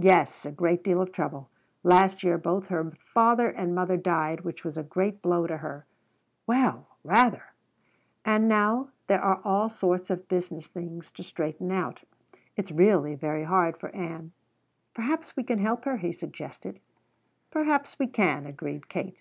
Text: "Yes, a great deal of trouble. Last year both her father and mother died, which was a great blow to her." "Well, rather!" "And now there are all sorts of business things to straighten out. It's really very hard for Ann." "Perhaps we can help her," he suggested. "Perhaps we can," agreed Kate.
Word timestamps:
"Yes, 0.00 0.46
a 0.46 0.50
great 0.50 0.82
deal 0.82 1.02
of 1.02 1.12
trouble. 1.12 1.50
Last 1.82 2.22
year 2.22 2.38
both 2.38 2.68
her 2.68 2.90
father 3.12 3.50
and 3.50 3.74
mother 3.74 3.98
died, 3.98 4.40
which 4.40 4.64
was 4.64 4.78
a 4.78 4.82
great 4.82 5.20
blow 5.20 5.46
to 5.46 5.58
her." 5.58 5.84
"Well, 6.46 6.88
rather!" 7.04 7.42
"And 8.24 8.48
now 8.48 8.88
there 9.08 9.20
are 9.20 9.42
all 9.44 9.68
sorts 9.68 10.08
of 10.08 10.26
business 10.26 10.68
things 10.68 11.10
to 11.10 11.22
straighten 11.22 11.70
out. 11.70 12.02
It's 12.56 12.72
really 12.72 13.14
very 13.14 13.44
hard 13.44 13.76
for 13.78 13.94
Ann." 13.94 14.32
"Perhaps 14.94 15.36
we 15.36 15.42
can 15.44 15.58
help 15.58 15.84
her," 15.84 15.98
he 15.98 16.12
suggested. 16.14 16.80
"Perhaps 17.50 17.98
we 17.98 18.06
can," 18.06 18.46
agreed 18.46 18.88
Kate. 18.88 19.18